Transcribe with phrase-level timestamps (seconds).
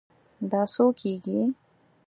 [0.51, 1.41] دا څو کیږي؟